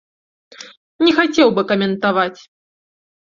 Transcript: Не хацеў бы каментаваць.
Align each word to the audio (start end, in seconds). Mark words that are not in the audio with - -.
Не 1.07 1.11
хацеў 1.17 1.47
бы 1.59 1.65
каментаваць. 1.73 2.39